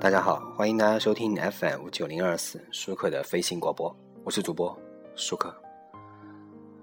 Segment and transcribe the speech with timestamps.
[0.00, 3.92] 大家好，欢迎大家收听 FM 九零二四舒克的飞行广播，
[4.22, 4.78] 我是主播
[5.16, 5.52] 舒克。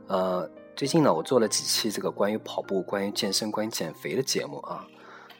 [0.07, 4.85] 呃，最近呢，我做了几期这个关于跑步、关于健身、关于减肥的节目啊。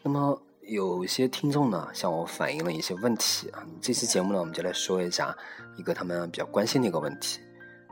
[0.02, 3.62] 那么有些听众呢向我反映了一些问题啊。
[3.82, 5.38] 这期节目呢，我们就来说一下
[5.76, 7.42] 一个他们比较关心的一个问题。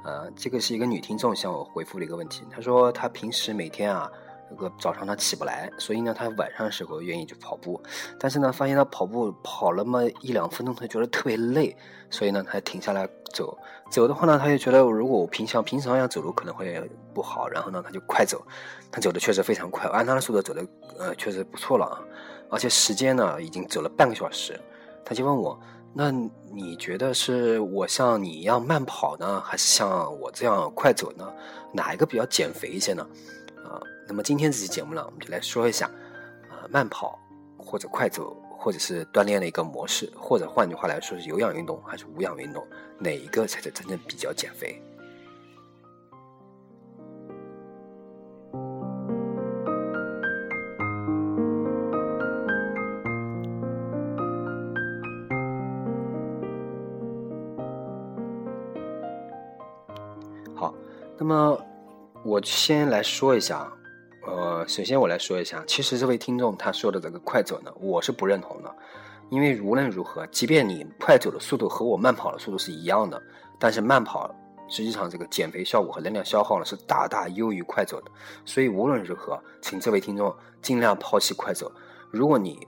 [0.06, 4.10] 呃，这个是一个女听众向我回复了一个问题，她说她平时每天啊。
[4.50, 7.82] 这个早上他起不来，所以呢，他晚上的时候愿意去跑步，
[8.20, 11.76] 但是呢，发现他跑步跑了么一两分钟，他觉得特别累，
[12.10, 13.58] 所以呢，他停下来走。
[13.90, 18.46] 走的话呢，他就觉得如果我平常平常要走路可能会不好，然后呢，他就快走。
[18.92, 20.66] 他走的确实非常快，按他的速度走的，
[21.00, 22.00] 呃，确实不错了啊。
[22.50, 24.60] 而且时间呢，已经走了半个小时。
[25.04, 25.60] 他就问我，
[25.94, 31.28] 那你觉得是我像你一样慢跑呢，还是像我这样快走呢？
[31.72, 33.06] 哪一个比较减肥一些呢？
[34.06, 35.90] 那么今天这期节目呢，我们就来说一下，
[36.50, 37.18] 呃，慢跑
[37.58, 42.64] 或者快走，或者是锻炼的一个模式，或者换句话来说是有氧运动还是无氧运动，
[43.00, 44.80] 哪一个才是真正比较减肥？
[60.54, 60.74] 好，
[61.18, 61.60] 那么
[62.24, 63.72] 我先来说一下。
[64.68, 68.76] 首先我来说一下，其实这位听众他说的这个快走呢，我是不认同的，
[69.30, 73.22] 因为无论如何，即便你快走的速度和我慢跑的速度是一样的，
[73.60, 74.34] 但是慢跑
[74.70, 78.12] 实际上这个减肥效果和能量消耗呢是大大优于快走的，
[78.46, 81.72] 所以无论如何，请这位听众尽量抛弃快走。
[82.12, 82.68] 如果你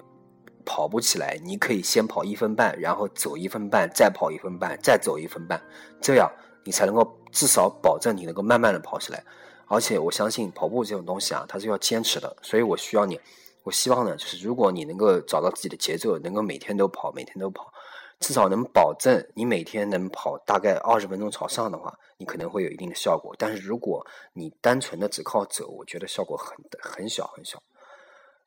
[0.65, 5.61] 跑不起来，你可以先跑一分半，然后走一分半，再跑一分半，再走一分半，
[6.01, 6.31] 这样
[6.63, 9.23] 你才能够至少保证你能够慢慢的跑起来。
[9.67, 13.19] 而且我相信跑步这种东西啊，它是要坚持的，所以我需要你。
[13.63, 17.73] 我希望呢，就是如果你能够找到自己的节奏，能够每天都跑，每天都跑，
[18.19, 23.35] 至少能保证你每天能跑大概二十分钟朝上的话，你可能会有一定的效果。
[23.39, 27.57] 但是如果你单纯的只靠走，我觉得效果很很小很小。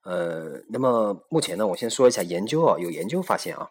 [0.05, 3.69] 呃，那么目前呢，我先说一下研究啊，有研究发现啊，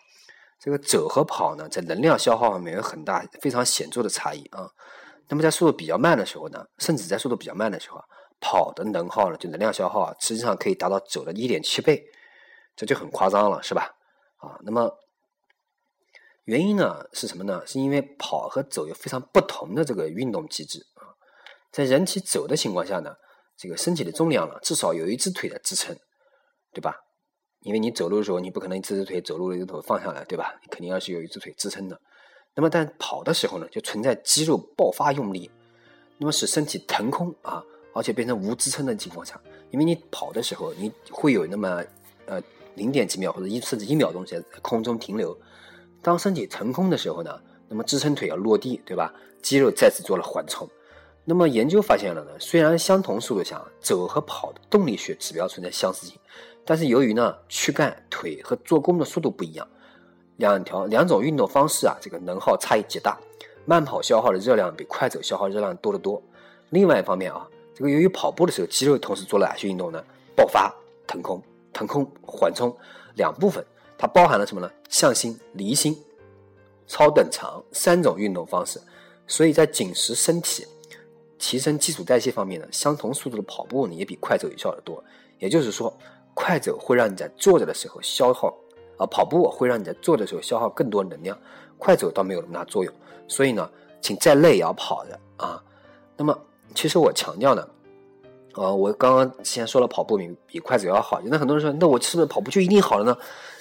[0.59, 4.69] 这个走和跑呢，在能量消耗方面有很大非常显著的差异啊。
[5.29, 8.01] 那么在速度比较慢的时候呢，甚至在速度比较慢的时候，
[8.39, 12.05] 跑的能耗呢，就能量消耗啊，实际上可以达到走的一点七倍，
[12.75, 13.95] 这就很夸张了，是吧？
[14.37, 14.97] 啊，那么
[16.45, 17.61] 原因呢是什么呢？
[17.65, 21.11] 是因为跑和走有非常不同的这个运动机制啊。
[21.71, 23.15] 在人体走的情况下呢，
[23.57, 25.97] 这个身体的重量呢，至少有一只腿的支撑，
[26.71, 26.95] 对吧？
[27.61, 30.57] 因为你走路的时候，你不可能一只腿走路的一只腿放下来，对吧？
[30.61, 31.99] 你肯定要是有一只腿支撑的。
[32.59, 35.47] 那么，但跑的时候呢，就存在肌肉爆发用力，
[36.17, 37.63] 那么使身体腾空啊，
[37.93, 41.83] 而且变成无支撑的情况下，因为你跑的时候，你会有那么
[42.25, 42.41] 呃
[42.73, 45.37] 零点几秒或者一甚至一秒钟在空中停留。
[46.01, 49.13] 当身体腾空的时候呢，那么支撑腿要落地，对吧？
[49.39, 50.67] 肌肉再次做了缓冲。
[51.25, 56.17] 那么研究发现了呢，虽然相同速度下走和跑的动力学指标存在相似性，
[56.65, 59.67] 但是由于呢躯干、腿和做功的速度不一样。
[60.37, 63.17] 两条两种运动方式啊，这个能耗差异极大。
[63.65, 66.21] 慢跑消耗的热量比快走消耗热量多得多。
[66.69, 70.01] 另外一方面啊，这个由于跑步的时候肌肉同时做了哪些运动呢？
[70.35, 70.73] 爆发、
[71.05, 71.43] 腾空、
[71.73, 72.73] 腾空、缓冲
[73.15, 73.65] 两部分，
[73.97, 74.71] 它包含了什么呢？
[74.87, 76.01] 向心、离心、
[76.87, 78.79] 超等长三种运动方式。
[79.27, 80.65] 所以在紧实身体、
[81.37, 85.03] 提升基础代谢方面呢，相同速度的跑步呢也比快走有效的多。
[85.39, 85.93] 也就是说，
[86.33, 88.55] 快走会让你在坐着的时候消耗。
[88.97, 91.37] 啊，跑步会让你在做的时候消耗更多能量，
[91.77, 92.93] 快走倒没有那么大作用。
[93.27, 93.69] 所以呢，
[94.01, 95.63] 请再累也要跑的啊。
[96.15, 96.37] 那么，
[96.73, 97.67] 其实我强调呢，
[98.55, 101.21] 呃，我刚刚先说了跑步比比快走要好。
[101.25, 103.17] 那很多人说，那我是不是跑步就一定好了呢？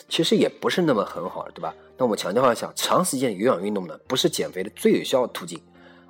[0.09, 1.75] 其实也不是那么很好，对吧？
[1.99, 5.61] 那我们强调一下，长时间有氧运动呢，不是减肥的最有效途径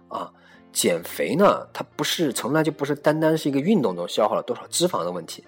[0.09, 0.31] 啊。
[0.71, 5.43] 减肥呢，它不是从来就不是单单是一个运动中消耗了多少脂肪的问题。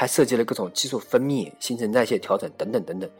[0.00, 3.10] 还涉及了各种激素分泌、新陈代谢调整等等等等。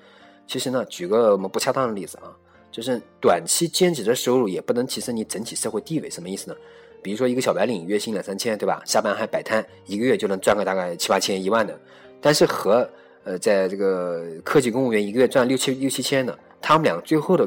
[0.47, 2.33] 其实呢，举个我们不恰当的例子啊，
[2.73, 6.09] 就是短期兼职的收入也不能提升你整体社会地位。
[6.09, 6.57] 什么意思呢？
[7.03, 8.83] 比如说一个小白领，月薪两三千，对吧？
[8.87, 11.79] 下班还摆摊，一个月就能赚个大概七八千、一万的。
[12.19, 12.89] 但是和
[13.25, 17.47] 呃，在这个科技公务员一个月赚六七六七千的，他们俩最后的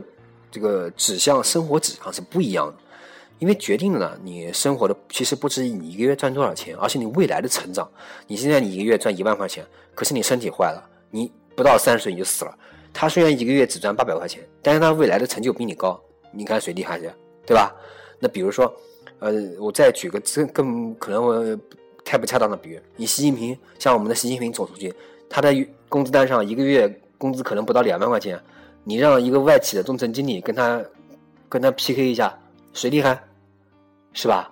[0.51, 2.82] 这个指向生活指向是不一样的。
[3.43, 7.85] 因为决定了，你生活的其实不止你一个月赚多少钱，而是你未来的成长。
[8.25, 10.81] 你现在你一个月赚一万块钱，可是你身体坏了，
[11.11, 12.57] 你不到三十岁你就死了。
[12.93, 16.01] 他虽然一个月只赚八百块钱，但是他未来的成就比你高，
[16.31, 17.13] 你看谁厉害些，
[17.45, 17.75] 对吧？
[18.17, 18.73] 那比如说，
[19.19, 21.59] 呃，我再举个更更可能我
[22.05, 24.93] 太不恰当的比喻，你习近平，像我们的习近平总书记，
[25.29, 25.53] 他的
[25.89, 26.87] 工资单上一个月
[27.17, 28.41] 工资可能不到两万块钱，
[28.85, 30.81] 你让一个外企的中层经理跟他
[31.49, 32.33] 跟他 PK 一下，
[32.71, 33.21] 谁厉害？
[34.13, 34.49] 是吧？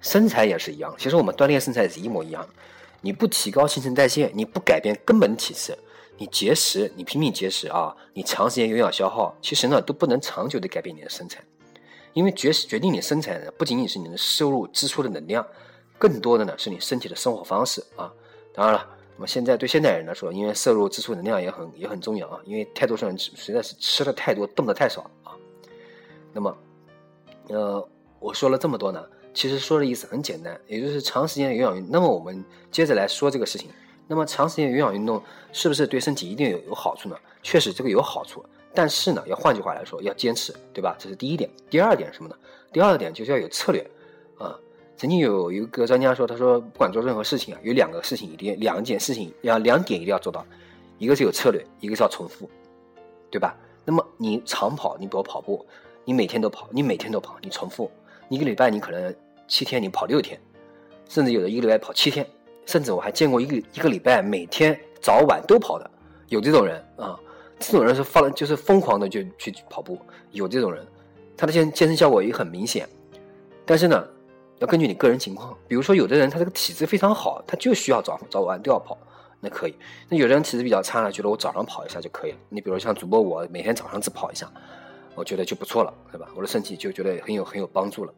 [0.00, 2.46] 身材也是一样，其实我们锻炼身材是一模一样。
[3.00, 5.76] 你不提高新陈代谢，你不改变根本体质，
[6.18, 11.42] 你节食，你拼命节食啊，你长时间有氧消耗，其实呢都不能长久的改变你的身材。
[12.12, 15.46] 因为决决定你身材的不仅仅是你的摄入支出的能量，
[15.98, 18.12] 更多的呢是你身体的生活方式啊。
[18.52, 18.86] 当然了，
[19.16, 22.40] 那么现在对现代人来说，因为摄入支出能量也很也很重要啊。
[22.44, 25.32] 因为太多人实在是吃的太多，动的太少啊。
[26.32, 26.56] 那么，
[27.48, 27.88] 呃，
[28.22, 29.04] 我说了这么多呢，
[29.34, 31.90] 其实说的意思很简单，也就是长时间有氧运动。
[31.90, 33.68] 那么我们接着来说这个事情。
[34.06, 35.22] 那么长时间有氧运动
[35.52, 37.16] 是不是对身体一定有有好处呢？
[37.42, 38.44] 确实这个有好处。
[38.74, 40.96] 但是呢，要换句话来说，要坚持，对吧？
[40.98, 41.50] 这是第一点。
[41.68, 42.36] 第二点什么呢？
[42.72, 43.84] 第二点就是要有策略
[44.38, 44.58] 啊。
[44.96, 50.44] 曾经有一个专家说，他说不管做任何事情啊，有两个事情一定两件事情要两点一定要做到，
[50.98, 52.48] 一个是有策略，一个是要重复，
[53.30, 53.56] 对吧？
[53.84, 55.66] 那么你长跑，你比如跑步，
[56.04, 57.90] 你每天都跑，你每天都跑，你重复，
[58.32, 59.14] 一个礼拜你可能
[59.46, 60.40] 七天你跑六天，
[61.08, 62.26] 甚至有的一个礼拜跑七天，
[62.64, 65.90] 甚至我还见过一个一个礼拜每天早晚都跑的，
[66.28, 67.18] 有这种人啊。
[67.58, 69.96] 这种人是发了，就是疯狂的就去跑步，
[70.32, 70.84] 有这种人，
[71.36, 72.88] 他的健健身效果也很明显。
[73.64, 74.04] 但是呢，
[74.58, 78.98] 要根据你个人情况，比如说有的人他这个体质非常好，他就需要早早晚都要跑，
[79.38, 79.76] 那可以。
[80.08, 82.38] 那有的人体质比较差呢，觉得我早上跑一下就可以了。
[82.48, 84.50] 你比如像主播我，每天早上只跑一下，
[85.14, 86.28] 我觉得就不错了，对吧？
[86.34, 88.12] 我的身体就觉得很有很有帮助了。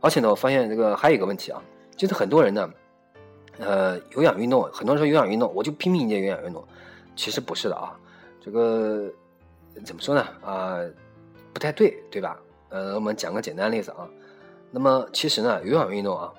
[0.00, 1.62] 而且呢，我发现这个还有一个问题啊，
[1.96, 2.70] 就是很多人呢，
[3.58, 6.66] 呃，有氧运动，很多人说有氧运动，我就拼命练有氧运动，
[7.16, 7.98] 其实不是的啊。
[8.40, 9.10] 这个
[9.84, 10.26] 怎么说呢？
[10.42, 10.78] 啊，
[11.52, 12.40] 不太对，对吧？
[12.70, 14.08] 呃，我们讲个简单例子啊。
[14.70, 16.32] 那么其实呢，有氧运动啊，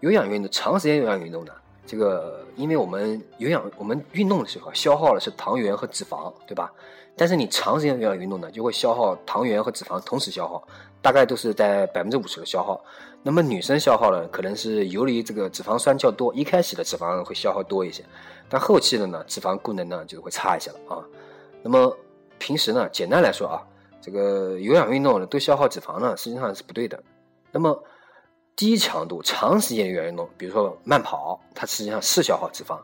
[0.00, 1.52] 有氧运动，长时间有氧运动呢，
[1.86, 6.72] 这个因为我们有氧，我们运动的时候消耗的是糖原和脂肪，对吧？
[7.16, 10.66] 但是你长时间有氧运动呢，就会消耗糖原和脂肪同时消耗，
[11.00, 12.82] 大概都是在百分之五十的消耗。
[13.22, 18.04] 那么女生消耗呢，可能是游离这个脂肪酸较多，一开始的脂肪会消耗多一些。
[18.48, 21.04] 但后期的呢，脂肪功能呢就会差一些了啊。
[21.62, 21.96] 那么
[22.38, 23.62] 平时呢，简单来说啊，
[24.00, 27.00] 这个有氧运动呢都消耗脂肪呢，实际上是不对的。
[27.52, 27.80] 那么
[28.56, 32.78] 低强度长时间有氧运动，比如说慢跑，它实际上是消耗脂肪。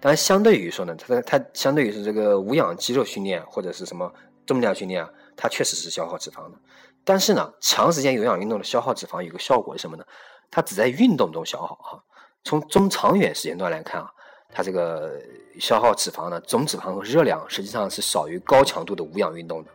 [0.00, 4.12] 但相对于说呢，它它相对于是这个无氧肌肉训练或者是什么
[4.46, 6.58] 重量训练啊，它确实是消耗脂肪的。
[7.04, 10.04] 但是呢，长时间有氧运动的消耗脂肪有个效果是什么呢？
[10.50, 12.02] 它只在运动中消耗哈。
[12.44, 14.10] 从中长远时间段来看啊。
[14.52, 15.12] 它这个
[15.60, 19.70] 消耗脂肪呢，总脂肪和热量实际上是少于高强度的无氧运动的。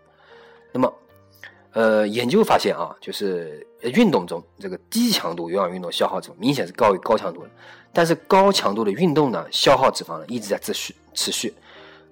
[0.74, 0.94] 那么，
[1.76, 7.50] 呃，研究发现啊，就是运动中这个低强度有氧运动消耗脂明显是高于高强度的，
[7.92, 11.54] 但是高强度的运动呢，消耗脂肪呢一直在持续持续，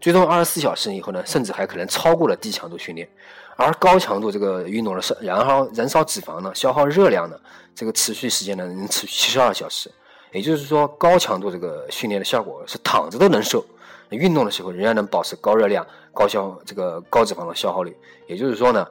[0.01, 3.07] 最终二十四小时以后呢，甚至还可能超过了低强度训练。
[3.55, 7.39] 而高强度这个运动的烧燃烧燃烧脂肪呢，消耗热量呢，
[7.73, 9.89] 这个持续时间呢能持续七十二小时。
[10.33, 13.63] 也就是说，高强度这个训练的效果是躺着都能瘦，
[14.09, 17.95] 运动的时候仍然能保持高热量、高消这个高脂肪的消耗率。
[18.27, 18.85] 也就是说呢，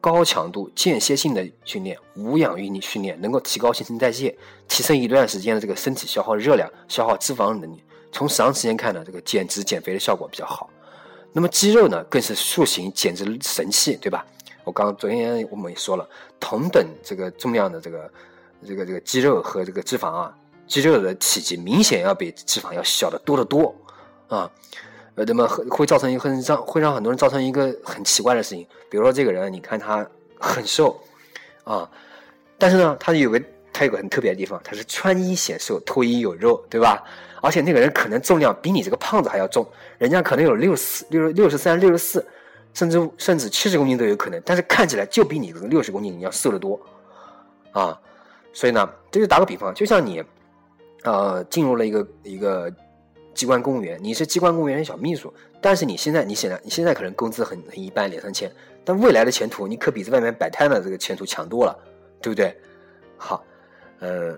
[0.00, 4.36] 高强度间歇性的训练、无氧运动训练能够提高新陈代谢，
[4.68, 7.82] 提升一段时间的这个身体消耗热量、消耗脂肪的能力。
[8.12, 10.70] 从长时间看呢，这个减脂减肥的效果比较好。
[11.32, 14.24] 那么肌肉呢，更是塑形减脂神器，对吧？
[14.64, 16.08] 我刚昨天我们也说了，
[16.40, 18.10] 同等这个重量的这个
[18.66, 20.36] 这个这个肌肉和这个脂肪啊。
[20.66, 23.72] 肌肉的体积明显要比脂肪要小得多得多，
[24.26, 24.50] 啊，
[25.16, 30.06] 呃，那么会造成一个很让会让很多人造成一个很奇怪的事情，比如说这个人，你看他
[30.38, 30.94] 很瘦，
[31.64, 31.90] 啊，
[32.58, 33.42] 但是呢，他有个
[33.72, 37.02] 他有个很特别的地方，他是穿衣显瘦，脱衣有肉，对吧？
[37.40, 39.66] 而且那个人可能重量比你这个胖子还要重，
[39.98, 42.26] 人家可能有六十六六十三、六十四，
[42.74, 46.78] 甚至甚至七十公斤都有可能，但是看起来就比你这个六十公斤你要瘦得多，
[47.72, 47.98] 啊，
[48.52, 50.22] 所以呢，这就打个比方，就像你。
[51.02, 52.72] 呃，进入了一个一个
[53.36, 58.50] 机关公务员，你是机关公务员的小秘书，但是你现在，你现在，你现在可能工资很很一般，两三千，
[58.82, 61.78] 但未来的前途，你可比在外面摆摊的这个前途强多了，
[62.22, 62.56] 对不对？
[63.18, 63.44] 好，
[64.00, 64.34] 呃，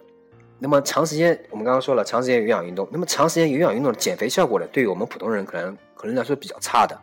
[0.58, 7.00] 那么长时间，我们刚刚说了，长时间有氧运动，那么长时间有氧运动的减肥效果呢，对于我们普通人可能可能来说比较差的，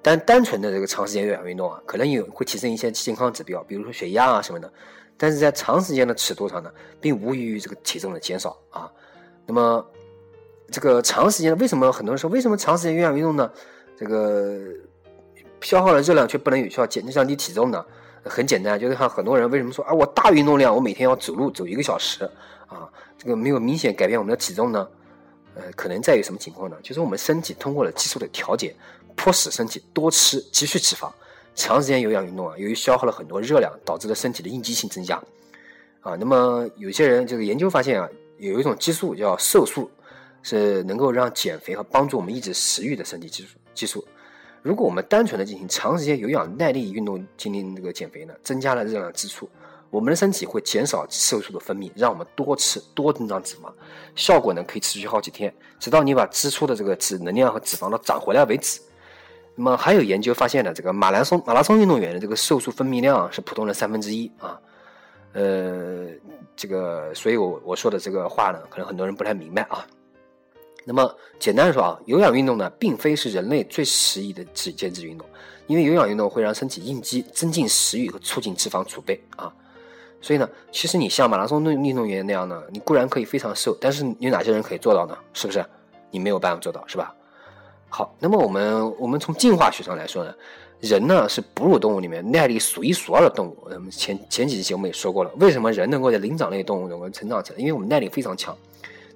[0.00, 4.72] 但单纯的这个长时间有氧运动啊，可能有会提升一些健康指标，比如说血压啊什么的。
[5.16, 8.90] 但是在长时间的尺度上呢，并无异于这个体重的减少啊。
[9.46, 9.86] 那么，
[10.70, 13.50] 这个长时间为什么很多人说为什么长时间有氧运动呢？
[13.96, 14.58] 这个
[15.60, 17.84] 消耗的热量却不能有效减降低体重呢？
[18.24, 22.24] 很简单，就是看很多人为什么说啊，我大运动量，我每天要走路走一个小时
[22.66, 24.88] 啊，这个没有明显改变我们的体重呢？
[25.54, 26.76] 呃，可能在于什么情况呢？
[26.82, 28.74] 就是我们身体通过了激素的调节，
[29.14, 31.10] 迫使身体多吃积蓄脂肪。
[31.54, 35.22] 长时间有氧运动啊，由于消耗了很多热量，导致了身体的应激性增加。
[36.00, 39.88] 啊，那么有些人这个研究发现啊，有一种激素叫瘦素，
[40.44, 43.58] 是能够让减肥和帮助我们抑制食欲的身体激素。
[43.74, 44.06] 激素，
[44.62, 49.50] 如果我们单纯的进行长时间有氧耐力运动进行这个减肥呢，增加了热量支出。
[49.90, 53.72] 我们的身体会减少瘦素的分泌，让我们多吃多增长脂肪，
[54.16, 58.80] 效果呢可以持续好几天，直到你把支出的这个脂能量和脂肪都长回来为止。
[59.54, 64.60] 那么还有研究发现呢，这个马拉松马拉松运动员的这个瘦素分泌量是普通人三分之一啊。
[65.32, 66.08] 呃，
[66.56, 69.86] 这个所以我我说的这个话呢，可能很多人不太明白啊。
[70.84, 75.26] 那么简单的说啊，有氧运动呢，并非是人类最适宜的减减脂运动，
[75.66, 79.52] 因为有氧运动会让身体应激，增进食欲和促进脂肪储备啊。
[80.20, 85.16] 所以呢，其实你像马拉松运运动员那样呢，你固然可以非常瘦，但是有哪些人可以做到呢？
[85.32, 85.64] 是不是？
[86.10, 87.14] 你没有办法做到，是吧？
[87.88, 90.34] 好，那么我们我们从进化学上来说呢，
[90.80, 93.56] 人呢是哺乳动物里面耐力数一数二的动物。
[93.64, 97.58] 我们前前几期节目也说过了，为什么人能够在灵长类动物中成长起来？
[97.58, 98.56] 因为我们耐力非常强。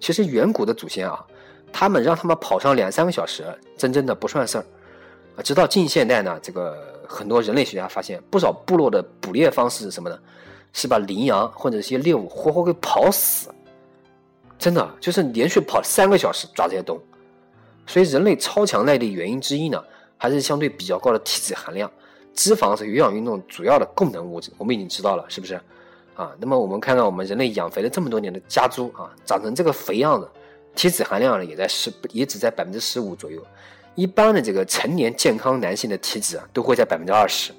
[0.01, 1.25] 其实远古的祖先啊，
[1.73, 3.45] 他们让他们跑上两三个小时，
[3.77, 4.65] 真正的不算事儿
[5.37, 5.43] 啊。
[5.43, 10.19] 直到近现代呢，这个很多人类学家发现，不少部落的捕猎方式是什么呢？
[10.73, 13.49] 是把羚羊或者一些猎物活活给跑死，
[14.59, 17.03] 真的就是连续跑三个小时抓这些动物。
[17.87, 19.83] 所以人类超强耐力原因之一呢，
[20.19, 21.91] 还是相对比较高的体脂含量。
[22.35, 25.59] 脂肪是有氧运动主要的供能物质，我们已经知道了，是不是？
[26.15, 30.29] 啊，那么我们看看我们人类养肥了这么多年的家猪啊，长成这个肥样子，
[30.79, 33.45] 体脂含量呢也在十，也只在百分之十五左右。
[33.97, 37.53] 一般的这个成年健康男性的体脂啊，都会在百分之二十，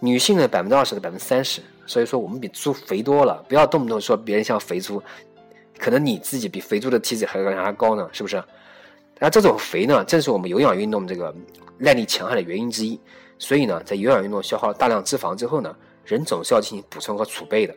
[0.00, 1.62] 女性呢百分之二十到百分之三十。
[1.86, 5.02] 所以说我们比猪肥多了，不要动不动说别人像肥猪，
[5.78, 8.44] 可能你自己比肥猪的体脂还还高呢，是不是？
[9.18, 11.34] 那这种肥呢，正是我们有氧运动这个
[11.78, 13.00] 耐力强悍的原因之一。
[13.38, 17.74] 所以呢，在有氧运动消耗大量脂肪之后呢，人总是要进行补充和储备的。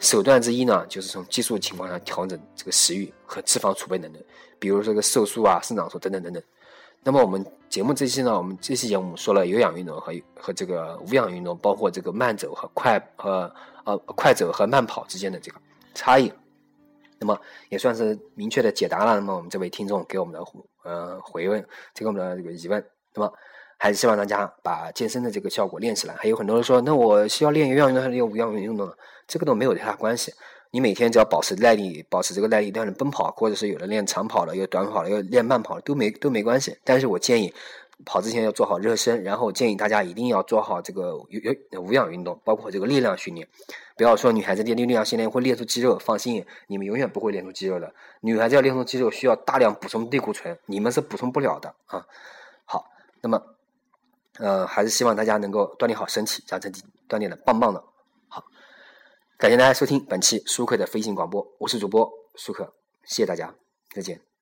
[0.00, 4.24] 手段之一呢，就是从激素情况下调整这个食欲和脂肪储备能力，
[4.58, 6.42] 比如这个瘦素啊、生长素等等等等。
[7.02, 15.58] 那么我们节目这期呢，我们这期节目说了有氧运动和和这个无氧运动，包括这个慢走和快和呃快走和慢跑之间的这个
[15.94, 16.32] 差异，
[17.18, 19.14] 那么也算是明确的解答了。
[19.14, 20.42] 那么我们这位听众给我们的
[20.82, 22.82] 呃回问，这个我们的这个疑问，
[23.14, 23.32] 那么
[23.78, 26.14] 还是希望大家把健身的这个效果练起来。
[26.14, 28.92] 还有很多人说，那我需要练有氧运动还是练无氧运动呢？
[29.26, 30.32] 这个都没有太大关系。
[30.70, 36.76] 你每天只要保持耐力，保持这个耐力，练奔跑，或者是有的练长跑了，有短跑了，有练慢跑了，都没都没关系。
[36.82, 37.54] 但是我建议
[38.04, 43.46] 跑之前要做好热身，然后建议大家一定要做好这个有有无氧运动，包括这个力量训练。
[43.96, 47.94] 不要说女孩子练力量训练会练出肌肉，放心，你们永远不会练出肌肉的。
[48.22, 52.04] 女孩子要练出肌肉，需要大量补充类固醇，你们是补充不了的啊。
[52.64, 52.90] 好，
[53.20, 53.40] 那么
[54.38, 57.82] 呃，还是希望大家能够锻炼好身体，让身体锻炼的棒棒的。
[58.28, 58.42] 好
[59.38, 62.74] 感谢大家收听本期舒克的飞行广播，我是主播舒克，
[63.04, 63.54] 谢谢大家，
[63.94, 64.33] 再见。